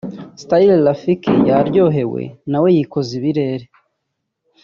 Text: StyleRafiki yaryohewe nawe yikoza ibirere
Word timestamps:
StyleRafiki 0.41 1.33
yaryohewe 1.49 2.21
nawe 2.51 2.67
yikoza 2.75 3.11
ibirere 3.19 3.65